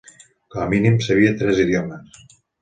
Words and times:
Com 0.55 0.63
a 0.63 0.65
mínim 0.71 0.97
sabia 1.09 1.35
tres 1.43 1.61
idiomes. 1.67 2.19